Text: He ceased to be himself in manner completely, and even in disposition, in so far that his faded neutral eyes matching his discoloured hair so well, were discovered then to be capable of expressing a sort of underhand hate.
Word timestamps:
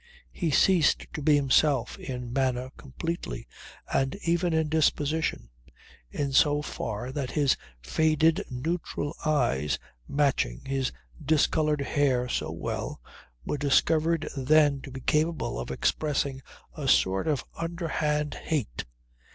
He 0.31 0.49
ceased 0.49 1.05
to 1.13 1.21
be 1.21 1.35
himself 1.35 1.95
in 1.99 2.33
manner 2.33 2.71
completely, 2.75 3.47
and 3.93 4.15
even 4.25 4.51
in 4.51 4.67
disposition, 4.67 5.51
in 6.09 6.33
so 6.33 6.63
far 6.63 7.11
that 7.11 7.29
his 7.29 7.55
faded 7.83 8.43
neutral 8.49 9.15
eyes 9.23 9.77
matching 10.07 10.65
his 10.65 10.91
discoloured 11.23 11.81
hair 11.81 12.27
so 12.27 12.49
well, 12.51 12.99
were 13.45 13.59
discovered 13.59 14.27
then 14.35 14.81
to 14.81 14.89
be 14.89 15.01
capable 15.01 15.59
of 15.59 15.69
expressing 15.69 16.41
a 16.75 16.87
sort 16.87 17.27
of 17.27 17.45
underhand 17.55 18.33
hate. 18.33 18.85